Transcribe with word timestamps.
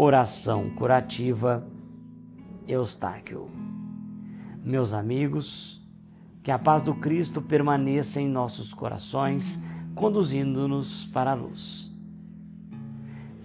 Oração 0.00 0.70
curativa 0.70 1.66
Eustáquio. 2.68 3.50
Meus 4.62 4.94
amigos, 4.94 5.84
que 6.40 6.52
a 6.52 6.58
paz 6.58 6.84
do 6.84 6.94
Cristo 6.94 7.42
permaneça 7.42 8.20
em 8.20 8.28
nossos 8.28 8.72
corações, 8.72 9.60
conduzindo-nos 9.96 11.04
para 11.06 11.32
a 11.32 11.34
luz. 11.34 11.92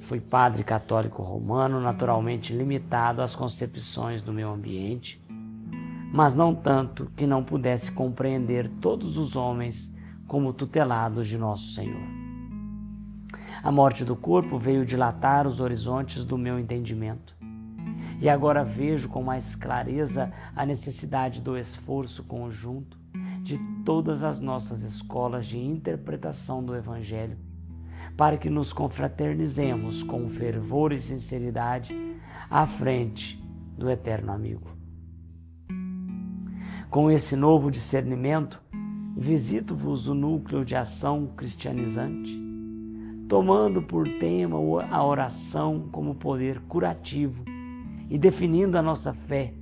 Fui 0.01 0.19
padre 0.19 0.63
católico 0.63 1.23
romano, 1.23 1.81
naturalmente 1.81 2.53
limitado 2.55 3.23
às 3.23 3.33
concepções 3.33 4.21
do 4.21 4.31
meu 4.31 4.53
ambiente, 4.53 5.19
mas 6.13 6.35
não 6.35 6.53
tanto 6.53 7.11
que 7.17 7.25
não 7.25 7.43
pudesse 7.43 7.91
compreender 7.91 8.69
todos 8.79 9.17
os 9.17 9.35
homens 9.35 9.91
como 10.27 10.53
tutelados 10.53 11.27
de 11.27 11.35
nosso 11.35 11.73
Senhor. 11.73 12.22
A 13.61 13.71
morte 13.71 14.03
do 14.03 14.15
corpo 14.15 14.57
veio 14.57 14.85
dilatar 14.85 15.45
os 15.45 15.59
horizontes 15.59 16.25
do 16.25 16.37
meu 16.37 16.57
entendimento. 16.57 17.35
E 18.19 18.29
agora 18.29 18.63
vejo 18.63 19.09
com 19.09 19.21
mais 19.21 19.55
clareza 19.55 20.31
a 20.55 20.65
necessidade 20.65 21.41
do 21.41 21.57
esforço 21.57 22.23
conjunto 22.23 22.97
de 23.41 23.57
todas 23.83 24.23
as 24.23 24.39
nossas 24.39 24.83
escolas 24.83 25.45
de 25.45 25.59
interpretação 25.59 26.63
do 26.63 26.75
Evangelho, 26.75 27.37
para 28.15 28.37
que 28.37 28.49
nos 28.49 28.71
confraternizemos 28.71 30.01
com 30.01 30.29
fervor 30.29 30.93
e 30.93 30.97
sinceridade 30.97 31.93
à 32.49 32.65
frente 32.65 33.43
do 33.77 33.89
eterno 33.89 34.31
amigo. 34.31 34.71
Com 36.89 37.11
esse 37.11 37.35
novo 37.35 37.69
discernimento, 37.69 38.61
visito-vos 39.17 40.07
o 40.07 40.13
núcleo 40.13 40.63
de 40.63 40.75
ação 40.75 41.27
cristianizante 41.35 42.52
tomando 43.33 43.81
por 43.81 44.07
tema 44.19 44.59
a 44.91 45.03
oração 45.03 45.89
como 45.91 46.13
poder 46.13 46.61
curativo 46.67 47.43
e 48.07 48.15
definindo 48.15 48.77
a 48.77 48.81
nossa 48.83 49.11
fé 49.11 49.55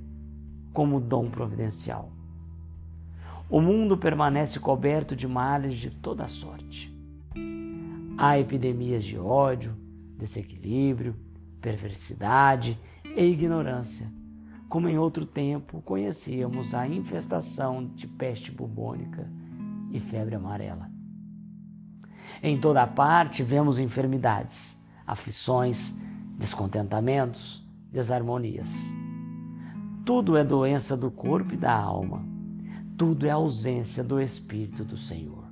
como 0.74 1.00
dom 1.00 1.30
providencial. 1.30 2.12
O 3.48 3.62
mundo 3.62 3.96
permanece 3.96 4.60
coberto 4.60 5.16
de 5.16 5.26
males 5.26 5.72
de 5.76 5.88
toda 5.88 6.28
sorte. 6.28 6.94
Há 8.18 8.38
epidemias 8.38 9.04
de 9.04 9.18
ódio, 9.18 9.74
desequilíbrio, 10.18 11.16
perversidade 11.58 12.78
e 13.16 13.24
ignorância, 13.24 14.06
como 14.68 14.86
em 14.86 14.98
outro 14.98 15.24
tempo 15.24 15.80
conhecíamos 15.80 16.74
a 16.74 16.86
infestação 16.86 17.86
de 17.86 18.06
peste 18.06 18.52
bubônica 18.52 19.26
e 19.90 19.98
febre 19.98 20.34
amarela. 20.34 20.91
Em 22.44 22.58
toda 22.58 22.84
parte 22.88 23.40
vemos 23.44 23.78
enfermidades, 23.78 24.76
aflições, 25.06 25.96
descontentamentos, 26.36 27.64
desarmonias. 27.92 28.68
Tudo 30.04 30.36
é 30.36 30.42
doença 30.42 30.96
do 30.96 31.08
corpo 31.08 31.54
e 31.54 31.56
da 31.56 31.72
alma. 31.72 32.26
Tudo 32.98 33.28
é 33.28 33.30
ausência 33.30 34.02
do 34.02 34.20
Espírito 34.20 34.84
do 34.84 34.96
Senhor. 34.96 35.44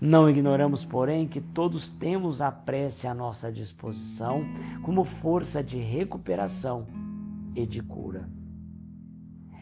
Não 0.00 0.28
ignoramos, 0.28 0.84
porém, 0.84 1.28
que 1.28 1.40
todos 1.40 1.88
temos 1.88 2.40
a 2.40 2.50
prece 2.50 3.06
à 3.06 3.14
nossa 3.14 3.52
disposição 3.52 4.44
como 4.82 5.04
força 5.04 5.62
de 5.62 5.78
recuperação 5.78 6.88
e 7.54 7.64
de 7.64 7.80
cura. 7.80 8.28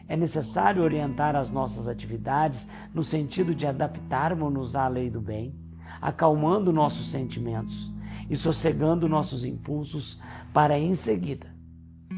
É 0.07 0.17
necessário 0.17 0.81
orientar 0.81 1.35
as 1.35 1.51
nossas 1.51 1.87
atividades 1.87 2.67
no 2.91 3.03
sentido 3.03 3.53
de 3.53 3.67
adaptarmos-nos 3.67 4.75
à 4.75 4.87
lei 4.87 5.11
do 5.11 5.21
bem 5.21 5.62
acalmando 6.01 6.71
nossos 6.71 7.07
sentimentos 7.09 7.91
e 8.29 8.35
sossegando 8.35 9.09
nossos 9.09 9.43
impulsos 9.43 10.19
para 10.53 10.77
em 10.77 10.93
seguida 10.93 11.53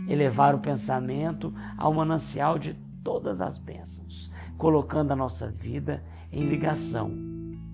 elevar 0.08 0.54
o 0.54 0.60
pensamento 0.60 1.54
ao 1.78 1.94
manancial 1.94 2.60
de 2.60 2.74
todas 3.04 3.42
as 3.42 3.58
bênçãos, 3.58 4.32
colocando 4.58 5.12
a 5.12 5.16
nossa 5.16 5.50
vida 5.50 6.04
em 6.32 6.46
ligação 6.48 7.12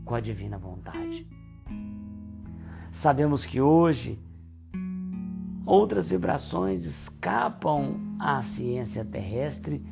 com 0.06 0.16
a 0.16 0.20
divina 0.20 0.58
vontade. 0.58 1.28
Sabemos 2.92 3.46
que 3.46 3.62
hoje 3.62 4.20
outras 5.66 6.10
vibrações 6.10 6.86
escapam 6.86 8.00
à 8.20 8.42
ciência 8.42 9.06
terrestre 9.06 9.86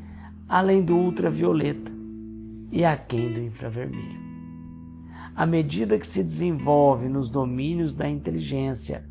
além 0.47 0.83
do 0.83 0.95
ultravioleta 0.95 1.91
e 2.71 2.83
aquém 2.83 3.31
do 3.31 3.39
infravermelho 3.39 4.28
à 5.39 5.45
medida 5.45 5.97
que 5.97 6.05
se 6.05 6.21
desenvolve 6.21 7.07
nos 7.07 7.29
domínios 7.29 7.93
da 7.93 8.09
inteligência, 8.09 9.05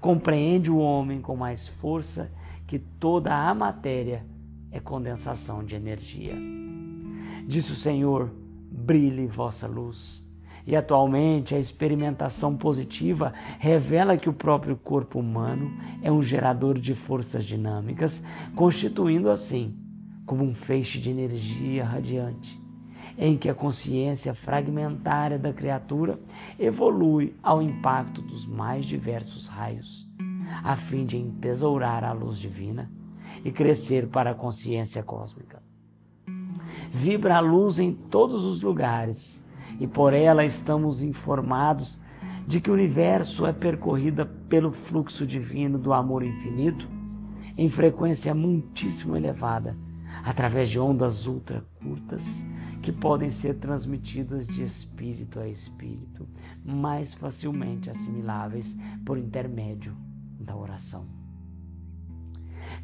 compreende 0.00 0.70
o 0.70 0.78
homem 0.78 1.20
com 1.20 1.36
mais 1.36 1.68
força 1.68 2.32
que 2.66 2.78
toda 2.78 3.36
a 3.36 3.54
matéria 3.54 4.24
é 4.72 4.80
condensação 4.80 5.62
de 5.62 5.74
energia. 5.74 6.34
Disse 7.46 7.72
o 7.72 7.74
Senhor: 7.74 8.30
brilhe 8.72 9.26
vossa 9.26 9.66
luz. 9.66 10.26
E 10.66 10.74
atualmente 10.74 11.54
a 11.54 11.58
experimentação 11.58 12.56
positiva 12.56 13.34
revela 13.58 14.16
que 14.16 14.30
o 14.30 14.32
próprio 14.32 14.76
corpo 14.78 15.18
humano 15.18 15.70
é 16.00 16.10
um 16.10 16.22
gerador 16.22 16.78
de 16.78 16.94
forças 16.94 17.44
dinâmicas, 17.44 18.24
constituindo 18.56 19.28
assim 19.28 19.76
como 20.24 20.42
um 20.42 20.54
feixe 20.54 20.98
de 20.98 21.10
energia 21.10 21.84
radiante 21.84 22.59
em 23.20 23.36
que 23.36 23.50
a 23.50 23.54
consciência 23.54 24.34
fragmentária 24.34 25.38
da 25.38 25.52
criatura 25.52 26.18
evolui 26.58 27.36
ao 27.42 27.60
impacto 27.60 28.22
dos 28.22 28.46
mais 28.46 28.86
diversos 28.86 29.46
raios, 29.46 30.08
a 30.64 30.74
fim 30.74 31.04
de 31.04 31.18
entesourar 31.18 32.02
a 32.02 32.12
luz 32.12 32.38
divina 32.38 32.90
e 33.44 33.52
crescer 33.52 34.06
para 34.06 34.30
a 34.30 34.34
consciência 34.34 35.02
cósmica. 35.02 35.62
Vibra 36.90 37.36
a 37.36 37.40
luz 37.40 37.78
em 37.78 37.92
todos 37.92 38.42
os 38.42 38.62
lugares 38.62 39.44
e 39.78 39.86
por 39.86 40.14
ela 40.14 40.42
estamos 40.42 41.02
informados 41.02 42.00
de 42.46 42.58
que 42.58 42.70
o 42.70 42.74
universo 42.74 43.44
é 43.44 43.52
percorrido 43.52 44.24
pelo 44.48 44.72
fluxo 44.72 45.26
divino 45.26 45.78
do 45.78 45.92
amor 45.92 46.24
infinito 46.24 46.88
em 47.54 47.68
frequência 47.68 48.34
muitíssimo 48.34 49.14
elevada, 49.14 49.76
através 50.24 50.70
de 50.70 50.80
ondas 50.80 51.26
ultra 51.26 51.62
curtas 51.82 52.42
que 52.82 52.90
podem 52.90 53.30
ser 53.30 53.54
transmitidas 53.54 54.46
de 54.46 54.62
espírito 54.62 55.38
a 55.38 55.46
espírito, 55.46 56.26
mais 56.64 57.14
facilmente 57.14 57.90
assimiláveis 57.90 58.78
por 59.04 59.18
intermédio 59.18 59.94
da 60.38 60.56
oração. 60.56 61.06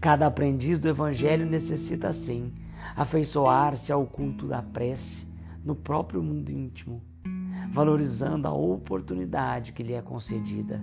Cada 0.00 0.26
aprendiz 0.26 0.78
do 0.78 0.88
Evangelho 0.88 1.46
necessita, 1.46 2.12
sim, 2.12 2.52
afeiçoar-se 2.94 3.90
ao 3.90 4.04
culto 4.06 4.46
da 4.46 4.60
prece 4.60 5.26
no 5.64 5.74
próprio 5.74 6.22
mundo 6.22 6.50
íntimo, 6.50 7.02
valorizando 7.72 8.46
a 8.46 8.52
oportunidade 8.52 9.72
que 9.72 9.82
lhe 9.82 9.94
é 9.94 10.02
concedida 10.02 10.82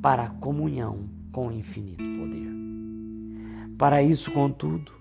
para 0.00 0.24
a 0.24 0.30
comunhão 0.30 1.08
com 1.32 1.48
o 1.48 1.52
infinito 1.52 2.02
poder. 2.18 2.51
Para 3.82 4.00
isso, 4.00 4.30
contudo, 4.30 4.92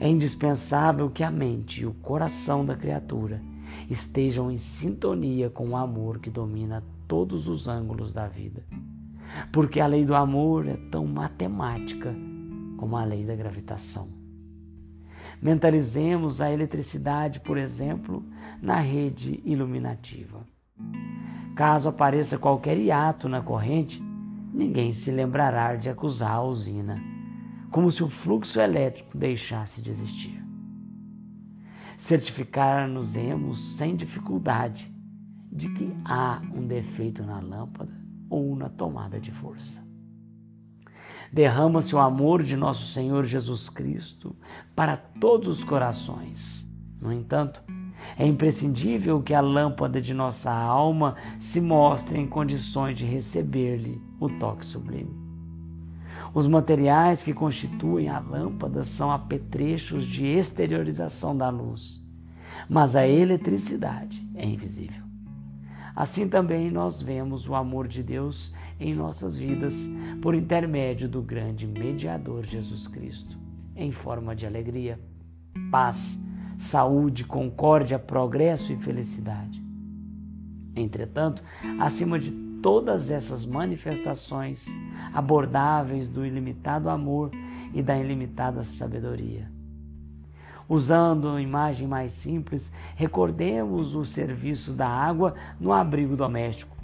é 0.00 0.08
indispensável 0.08 1.10
que 1.10 1.22
a 1.22 1.30
mente 1.30 1.82
e 1.82 1.86
o 1.86 1.92
coração 1.92 2.64
da 2.64 2.74
criatura 2.74 3.42
estejam 3.90 4.50
em 4.50 4.56
sintonia 4.56 5.50
com 5.50 5.68
o 5.68 5.76
amor 5.76 6.20
que 6.20 6.30
domina 6.30 6.82
todos 7.06 7.46
os 7.46 7.68
ângulos 7.68 8.14
da 8.14 8.26
vida. 8.26 8.64
Porque 9.52 9.78
a 9.78 9.86
lei 9.86 10.06
do 10.06 10.14
amor 10.14 10.66
é 10.66 10.78
tão 10.90 11.04
matemática 11.04 12.16
como 12.78 12.96
a 12.96 13.04
lei 13.04 13.26
da 13.26 13.36
gravitação. 13.36 14.08
Mentalizemos 15.42 16.40
a 16.40 16.50
eletricidade, 16.50 17.40
por 17.40 17.58
exemplo, 17.58 18.24
na 18.62 18.76
rede 18.76 19.42
iluminativa. 19.44 20.46
Caso 21.54 21.90
apareça 21.90 22.38
qualquer 22.38 22.78
hiato 22.78 23.28
na 23.28 23.42
corrente, 23.42 24.02
ninguém 24.50 24.92
se 24.92 25.10
lembrará 25.10 25.76
de 25.76 25.90
acusar 25.90 26.36
a 26.36 26.42
usina 26.42 27.19
como 27.70 27.90
se 27.90 28.02
o 28.02 28.08
fluxo 28.08 28.60
elétrico 28.60 29.16
deixasse 29.16 29.80
de 29.80 29.90
existir. 29.90 30.42
Certificar-nos-emos 31.96 33.76
sem 33.76 33.94
dificuldade 33.94 34.92
de 35.52 35.68
que 35.70 35.94
há 36.04 36.40
um 36.54 36.66
defeito 36.66 37.22
na 37.22 37.40
lâmpada 37.40 37.92
ou 38.28 38.56
na 38.56 38.68
tomada 38.68 39.20
de 39.20 39.30
força. 39.30 39.84
Derrama-se 41.32 41.94
o 41.94 41.98
amor 41.98 42.42
de 42.42 42.56
nosso 42.56 42.86
Senhor 42.86 43.24
Jesus 43.24 43.68
Cristo 43.68 44.34
para 44.74 44.96
todos 44.96 45.48
os 45.48 45.64
corações. 45.64 46.68
No 47.00 47.12
entanto, 47.12 47.62
é 48.18 48.26
imprescindível 48.26 49.22
que 49.22 49.34
a 49.34 49.40
lâmpada 49.40 50.00
de 50.00 50.12
nossa 50.12 50.52
alma 50.52 51.16
se 51.38 51.60
mostre 51.60 52.18
em 52.18 52.26
condições 52.26 52.96
de 52.96 53.04
receber-lhe 53.04 54.00
o 54.18 54.28
toque 54.28 54.64
sublime. 54.66 55.29
Os 56.32 56.46
materiais 56.46 57.22
que 57.22 57.34
constituem 57.34 58.08
a 58.08 58.20
lâmpada 58.20 58.84
são 58.84 59.10
apetrechos 59.10 60.06
de 60.06 60.26
exteriorização 60.26 61.36
da 61.36 61.48
luz, 61.48 62.04
mas 62.68 62.94
a 62.94 63.06
eletricidade 63.06 64.24
é 64.34 64.46
invisível. 64.46 65.02
assim 65.94 66.28
também 66.28 66.70
nós 66.70 67.02
vemos 67.02 67.48
o 67.48 67.54
amor 67.54 67.88
de 67.88 68.02
Deus 68.02 68.54
em 68.78 68.94
nossas 68.94 69.36
vidas 69.36 69.74
por 70.22 70.34
intermédio 70.34 71.08
do 71.08 71.20
grande 71.20 71.66
mediador 71.66 72.44
Jesus 72.44 72.86
Cristo, 72.86 73.36
em 73.74 73.90
forma 73.90 74.34
de 74.34 74.46
alegria, 74.46 74.98
paz, 75.70 76.18
saúde, 76.58 77.24
concórdia, 77.24 77.98
progresso 77.98 78.72
e 78.72 78.76
felicidade. 78.76 79.62
Entretanto, 80.76 81.42
acima 81.78 82.18
de 82.18 82.30
todas 82.62 83.10
essas 83.10 83.44
manifestações 83.44 84.66
abordáveis 85.12 86.08
do 86.08 86.24
ilimitado 86.24 86.88
amor 86.88 87.30
e 87.72 87.82
da 87.82 87.96
ilimitada 87.96 88.64
sabedoria, 88.64 89.48
Usando 90.70 91.30
a 91.30 91.42
imagem 91.42 91.88
mais 91.88 92.12
simples, 92.12 92.72
recordemos 92.94 93.96
o 93.96 94.04
serviço 94.04 94.72
da 94.72 94.86
água 94.86 95.34
no 95.58 95.72
abrigo 95.72 96.16
doméstico. 96.16 96.76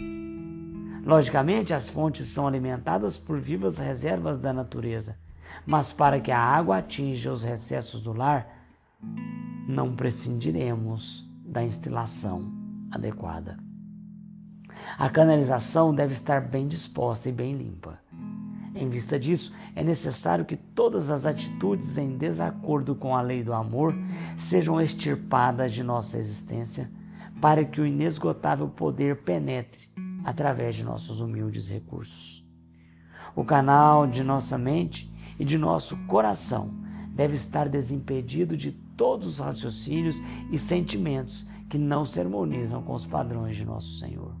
Logicamente, 1.05 1.73
as 1.73 1.87
fontes 1.87 2.27
são 2.27 2.45
alimentadas 2.45 3.17
por 3.17 3.39
vivas 3.39 3.77
reservas 3.77 4.37
da 4.37 4.51
natureza, 4.51 5.17
mas 5.65 5.93
para 5.93 6.19
que 6.19 6.33
a 6.33 6.37
água 6.37 6.79
atinja 6.79 7.31
os 7.31 7.45
recessos 7.45 8.01
do 8.01 8.11
lar, 8.11 8.45
não 9.65 9.95
prescindiremos 9.95 11.25
da 11.45 11.63
instalação 11.63 12.51
adequada. 12.91 13.57
A 14.99 15.09
canalização 15.09 15.95
deve 15.95 16.11
estar 16.11 16.41
bem 16.41 16.67
disposta 16.67 17.29
e 17.29 17.31
bem 17.31 17.55
limpa. 17.55 17.97
Em 18.79 18.87
vista 18.87 19.19
disso, 19.19 19.53
é 19.75 19.83
necessário 19.83 20.45
que 20.45 20.55
todas 20.55 21.09
as 21.09 21.25
atitudes 21.25 21.97
em 21.97 22.15
desacordo 22.15 22.93
com 22.93 23.15
a 23.15 23.21
lei 23.21 23.43
do 23.43 23.51
amor 23.51 23.95
sejam 24.37 24.79
extirpadas 24.79 25.73
de 25.73 25.81
nossa 25.81 26.17
existência, 26.17 26.89
para 27.41 27.65
que 27.65 27.81
o 27.81 27.85
inesgotável 27.85 28.67
poder 28.67 29.23
penetre 29.23 29.89
através 30.23 30.75
de 30.75 30.83
nossos 30.83 31.19
humildes 31.19 31.69
recursos. 31.69 32.45
O 33.35 33.43
canal 33.43 34.05
de 34.05 34.23
nossa 34.23 34.57
mente 34.59 35.11
e 35.39 35.45
de 35.45 35.57
nosso 35.57 35.97
coração 36.05 36.71
deve 37.09 37.35
estar 37.35 37.67
desimpedido 37.67 38.55
de 38.55 38.71
todos 38.71 39.27
os 39.27 39.39
raciocínios 39.39 40.21
e 40.51 40.57
sentimentos 40.57 41.47
que 41.67 41.79
não 41.79 42.05
se 42.05 42.19
harmonizam 42.19 42.83
com 42.83 42.93
os 42.93 43.07
padrões 43.07 43.55
de 43.55 43.65
nosso 43.65 43.97
Senhor. 43.97 44.35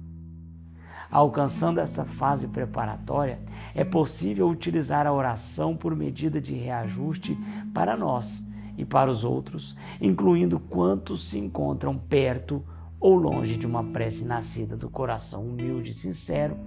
Alcançando 1.09 1.79
essa 1.79 2.03
fase 2.03 2.47
preparatória, 2.47 3.39
é 3.73 3.83
possível 3.83 4.49
utilizar 4.49 5.07
a 5.07 5.13
oração 5.13 5.75
por 5.75 5.95
medida 5.95 6.41
de 6.41 6.53
reajuste 6.53 7.37
para 7.73 7.95
nós 7.95 8.45
e 8.77 8.83
para 8.83 9.09
os 9.09 9.23
outros, 9.23 9.77
incluindo 10.01 10.59
quantos 10.59 11.29
se 11.29 11.39
encontram 11.39 11.97
perto 11.97 12.63
ou 12.99 13.15
longe 13.15 13.57
de 13.57 13.65
uma 13.65 13.83
prece 13.83 14.25
nascida 14.25 14.75
do 14.75 14.89
coração 14.89 15.43
humilde 15.43 15.91
e 15.91 15.93
sincero 15.93 16.57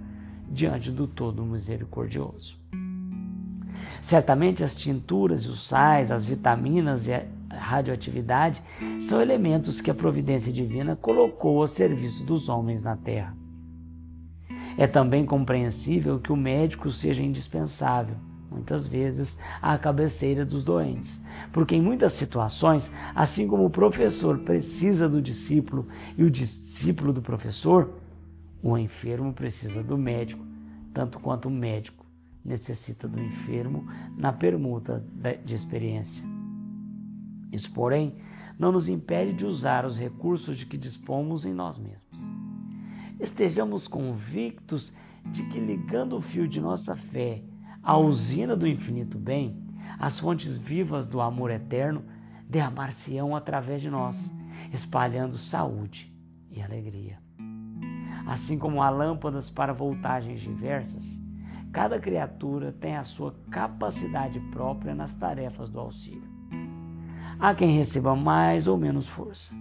diante 0.49 0.91
do 0.91 1.07
Todo 1.07 1.43
Misericordioso. 1.43 2.59
Certamente 4.01 4.63
as 4.63 4.75
tinturas 4.75 5.43
e 5.43 5.47
os 5.47 5.67
sais, 5.67 6.11
as 6.11 6.25
vitaminas 6.25 7.07
e 7.07 7.13
a 7.13 7.25
radioatividade 7.51 8.61
são 8.99 9.21
elementos 9.21 9.79
que 9.81 9.91
a 9.91 9.95
providência 9.95 10.51
divina 10.51 10.95
colocou 10.95 11.61
a 11.61 11.67
serviço 11.67 12.25
dos 12.25 12.49
homens 12.49 12.83
na 12.83 12.95
terra. 12.95 13.40
É 14.77 14.87
também 14.87 15.25
compreensível 15.25 16.19
que 16.19 16.31
o 16.31 16.37
médico 16.37 16.89
seja 16.89 17.21
indispensável, 17.21 18.15
muitas 18.49 18.87
vezes, 18.87 19.37
à 19.61 19.77
cabeceira 19.77 20.45
dos 20.45 20.63
doentes, 20.63 21.23
porque 21.51 21.75
em 21.75 21.81
muitas 21.81 22.13
situações, 22.13 22.91
assim 23.15 23.47
como 23.47 23.65
o 23.65 23.69
professor 23.69 24.39
precisa 24.39 25.07
do 25.07 25.21
discípulo 25.21 25.87
e 26.17 26.23
o 26.23 26.31
discípulo 26.31 27.13
do 27.13 27.21
professor, 27.21 27.93
o 28.61 28.77
enfermo 28.77 29.33
precisa 29.33 29.81
do 29.81 29.97
médico, 29.97 30.45
tanto 30.93 31.19
quanto 31.19 31.47
o 31.47 31.51
médico 31.51 32.05
necessita 32.43 33.07
do 33.07 33.21
enfermo 33.21 33.87
na 34.17 34.33
permuta 34.33 35.03
de 35.45 35.53
experiência. 35.53 36.25
Isso, 37.51 37.71
porém, 37.71 38.15
não 38.57 38.71
nos 38.71 38.87
impede 38.87 39.33
de 39.33 39.45
usar 39.45 39.85
os 39.85 39.97
recursos 39.97 40.57
de 40.57 40.65
que 40.65 40.77
dispomos 40.77 41.45
em 41.45 41.53
nós 41.53 41.77
mesmos 41.77 42.40
estejamos 43.21 43.87
convictos 43.87 44.93
de 45.25 45.43
que, 45.43 45.59
ligando 45.59 46.17
o 46.17 46.21
fio 46.21 46.47
de 46.47 46.59
nossa 46.59 46.95
fé 46.95 47.43
à 47.83 47.95
usina 47.97 48.55
do 48.55 48.67
infinito 48.67 49.17
bem, 49.17 49.63
as 49.99 50.19
fontes 50.19 50.57
vivas 50.57 51.07
do 51.07 51.21
amor 51.21 51.51
eterno 51.51 52.03
derramar-se-ão 52.49 53.35
através 53.35 53.81
de 53.81 53.89
nós, 53.89 54.29
espalhando 54.73 55.37
saúde 55.37 56.13
e 56.49 56.61
alegria. 56.61 57.19
Assim 58.25 58.57
como 58.57 58.81
há 58.81 58.89
lâmpadas 58.89 59.49
para 59.49 59.73
voltagens 59.73 60.41
diversas, 60.41 61.21
cada 61.71 61.99
criatura 61.99 62.71
tem 62.71 62.95
a 62.95 63.03
sua 63.03 63.35
capacidade 63.49 64.39
própria 64.51 64.93
nas 64.93 65.13
tarefas 65.13 65.69
do 65.69 65.79
auxílio. 65.79 66.29
Há 67.39 67.55
quem 67.55 67.77
receba 67.77 68.15
mais 68.15 68.67
ou 68.67 68.77
menos 68.77 69.07
força. 69.07 69.53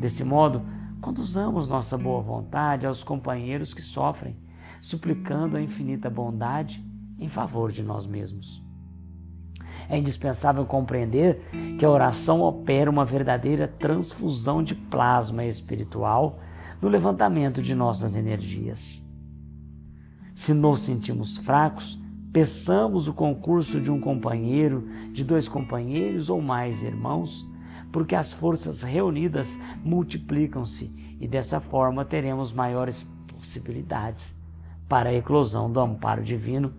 Desse 0.00 0.24
modo, 0.24 0.62
Conduzamos 1.02 1.66
nossa 1.66 1.98
boa 1.98 2.22
vontade 2.22 2.86
aos 2.86 3.02
companheiros 3.02 3.74
que 3.74 3.82
sofrem, 3.82 4.36
suplicando 4.80 5.56
a 5.56 5.60
infinita 5.60 6.08
bondade 6.08 6.82
em 7.18 7.28
favor 7.28 7.72
de 7.72 7.82
nós 7.82 8.06
mesmos. 8.06 8.64
É 9.88 9.98
indispensável 9.98 10.64
compreender 10.64 11.42
que 11.76 11.84
a 11.84 11.90
oração 11.90 12.40
opera 12.40 12.88
uma 12.88 13.04
verdadeira 13.04 13.66
transfusão 13.66 14.62
de 14.62 14.76
plasma 14.76 15.44
espiritual 15.44 16.38
no 16.80 16.88
levantamento 16.88 17.60
de 17.60 17.74
nossas 17.74 18.14
energias. 18.14 19.04
Se 20.36 20.54
nos 20.54 20.82
sentimos 20.82 21.36
fracos, 21.36 22.00
peçamos 22.32 23.08
o 23.08 23.12
concurso 23.12 23.80
de 23.80 23.90
um 23.90 24.00
companheiro, 24.00 24.88
de 25.12 25.24
dois 25.24 25.48
companheiros 25.48 26.30
ou 26.30 26.40
mais 26.40 26.84
irmãos 26.84 27.44
porque 27.92 28.16
as 28.16 28.32
forças 28.32 28.82
reunidas 28.82 29.58
multiplicam-se 29.84 30.90
e 31.20 31.28
dessa 31.28 31.60
forma 31.60 32.04
teremos 32.04 32.52
maiores 32.52 33.06
possibilidades 33.28 34.34
para 34.88 35.10
a 35.10 35.14
eclosão 35.14 35.70
do 35.70 35.78
amparo 35.78 36.22
divino, 36.22 36.72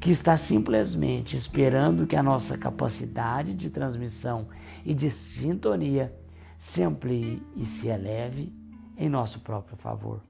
que 0.00 0.10
está 0.10 0.36
simplesmente 0.36 1.36
esperando 1.36 2.06
que 2.06 2.16
a 2.16 2.22
nossa 2.22 2.58
capacidade 2.58 3.54
de 3.54 3.70
transmissão 3.70 4.48
e 4.84 4.94
de 4.94 5.08
sintonia 5.10 6.14
se 6.58 6.82
amplie 6.82 7.42
e 7.56 7.64
se 7.64 7.88
eleve 7.88 8.52
em 8.96 9.08
nosso 9.08 9.40
próprio 9.40 9.76
favor. 9.76 10.20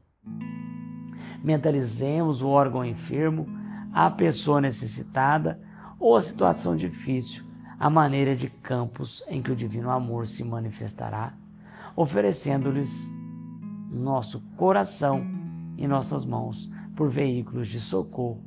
Mentalizemos 1.43 2.43
o 2.43 2.49
órgão 2.49 2.85
enfermo, 2.85 3.47
a 3.93 4.11
pessoa 4.11 4.61
necessitada 4.61 5.61
ou 5.99 6.17
a 6.17 6.21
situação 6.21 6.77
difícil 6.77 7.48
a 7.79 7.89
maneira 7.89 8.35
de 8.35 8.49
campos 8.49 9.23
em 9.29 9.41
que 9.41 9.53
o 9.53 9.57
divino 9.57 9.91
amor 9.91 10.27
se 10.27 10.43
manifestará, 10.43 11.33
oferecendo-lhes 11.95 13.09
nosso 13.91 14.41
coração 14.57 15.25
e 15.77 15.87
nossas 15.87 16.25
mãos 16.25 16.71
por 16.97 17.09
veículos 17.09 17.69
de 17.69 17.79
socorro. 17.79 18.43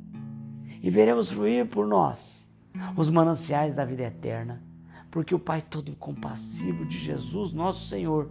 E 0.82 0.90
veremos 0.90 1.30
fluir 1.30 1.66
por 1.66 1.86
nós 1.86 2.50
os 2.96 3.08
mananciais 3.08 3.74
da 3.74 3.84
vida 3.84 4.02
eterna, 4.02 4.62
porque 5.10 5.34
o 5.34 5.38
Pai 5.38 5.62
todo 5.62 5.94
compassivo 5.96 6.84
de 6.84 6.98
Jesus, 6.98 7.52
nosso 7.52 7.86
Senhor, 7.86 8.30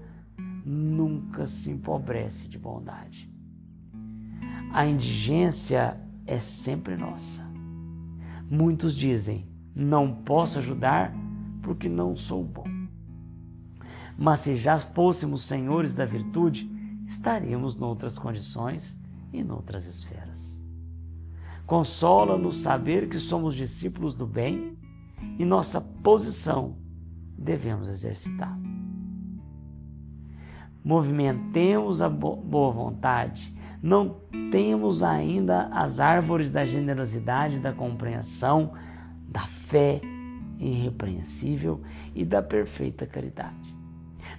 nunca 0.66 1.48
se 1.48 1.72
empobrece 1.72 2.48
de 2.48 2.58
bondade. 2.58 3.32
A 4.72 4.86
indigência 4.86 6.00
é 6.26 6.40
sempre 6.40 6.96
nossa. 6.96 7.42
Muitos 8.50 8.96
dizem: 8.96 9.51
não 9.82 10.14
posso 10.14 10.60
ajudar 10.60 11.14
porque 11.62 11.90
não 11.90 12.16
sou 12.16 12.44
bom. 12.44 12.66
Mas 14.18 14.42
se 14.42 14.56
já 14.56 14.78
fôssemos 14.78 15.44
senhores 15.44 15.94
da 15.94 16.06
virtude, 16.06 16.70
estaríamos 17.08 17.76
noutras 17.76 18.18
condições 18.18 19.02
e 19.34 19.44
noutras 19.44 19.86
esferas. 19.86 20.62
Consola-nos 21.66 22.58
saber 22.58 23.08
que 23.08 23.18
somos 23.18 23.56
discípulos 23.56 24.14
do 24.14 24.28
bem 24.28 24.78
e 25.40 25.46
nossa 25.46 25.80
posição 25.80 26.76
devemos 27.38 27.88
exercitar. 27.88 28.58
Movimentemos 30.84 32.02
a 32.02 32.10
boa 32.10 32.72
vontade, 32.72 33.56
não 33.82 34.18
temos 34.52 35.02
ainda 35.02 35.68
as 35.68 36.00
árvores 36.00 36.52
da 36.52 36.66
generosidade, 36.66 37.60
da 37.60 37.72
compreensão, 37.72 38.74
da 39.32 39.48
fé 39.48 40.02
irrepreensível 40.60 41.82
e 42.14 42.24
da 42.26 42.44
perfeita 42.44 43.08
caridade. 43.08 43.76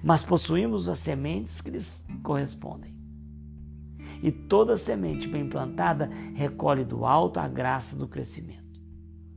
Mas 0.04 0.22
possuímos 0.22 0.88
as 0.88 0.98
sementes 0.98 1.60
que 1.60 1.70
lhes 1.70 2.06
correspondem. 2.22 2.94
E 4.22 4.30
toda 4.30 4.76
semente 4.76 5.26
bem 5.26 5.48
plantada 5.48 6.08
recolhe 6.34 6.84
do 6.84 7.04
alto 7.04 7.40
a 7.40 7.48
graça 7.48 7.96
do 7.96 8.06
crescimento. 8.06 8.62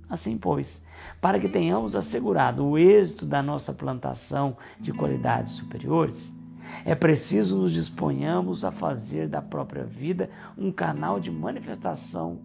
Assim, 0.07 0.38
pois, 0.38 0.85
para 1.19 1.39
que 1.39 1.50
tenhamos 1.50 1.95
assegurado 1.95 2.63
o 2.63 2.77
êxito 2.77 3.25
da 3.25 3.41
nossa 3.41 3.74
plantação 3.74 4.57
de 4.79 4.93
qualidades 4.93 5.53
superiores, 5.53 6.35
É 6.83 6.95
preciso 6.95 7.59
nos 7.59 7.71
disponhamos 7.71 8.65
a 8.65 8.71
fazer 8.71 9.27
da 9.27 9.41
própria 9.41 9.85
vida 9.85 10.29
um 10.57 10.71
canal 10.71 11.19
de 11.19 11.31
manifestação 11.31 12.41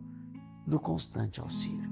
do 0.66 0.78
constante 0.78 1.40
auxílio. 1.40 1.89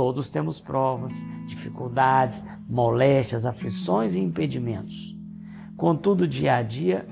Todos 0.00 0.30
temos 0.30 0.58
provas, 0.58 1.12
dificuldades, 1.46 2.48
moléstias, 2.66 3.44
aflições 3.44 4.14
e 4.14 4.18
impedimentos. 4.18 5.14
Contudo, 5.76 6.26
dia 6.26 6.56
a 6.56 6.62
dia, 6.62 7.06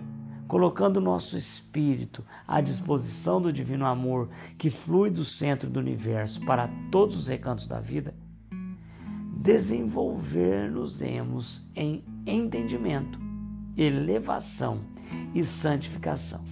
colocando 0.46 0.98
nosso 0.98 1.36
espírito 1.36 2.24
à 2.46 2.62
disposição 2.62 3.42
do 3.42 3.52
divino 3.52 3.84
amor 3.84 4.30
que 4.56 4.70
flui 4.70 5.10
do 5.10 5.22
centro 5.22 5.68
do 5.68 5.78
universo 5.78 6.42
para 6.46 6.66
todos 6.90 7.14
os 7.14 7.28
recantos 7.28 7.66
da 7.66 7.78
vida, 7.78 8.14
desenvolver-nos-emos 9.36 11.70
em 11.76 12.02
entendimento, 12.26 13.20
elevação 13.76 14.80
e 15.34 15.44
santificação. 15.44 16.42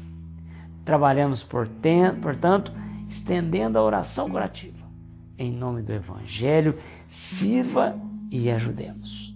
Trabalhamos, 0.84 1.42
portanto, 1.42 2.74
estendendo 3.08 3.78
a 3.78 3.82
oração 3.82 4.28
curativa. 4.28 4.75
Em 5.38 5.52
nome 5.52 5.82
do 5.82 5.92
Evangelho, 5.92 6.78
sirva 7.08 7.98
e 8.30 8.50
ajudemos. 8.50 9.34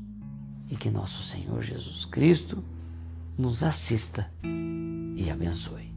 E 0.68 0.76
que 0.76 0.90
nosso 0.90 1.22
Senhor 1.22 1.62
Jesus 1.62 2.04
Cristo 2.04 2.62
nos 3.36 3.62
assista 3.62 4.30
e 5.16 5.30
abençoe. 5.30 5.89